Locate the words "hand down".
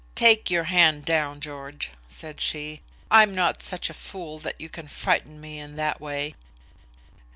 0.63-1.41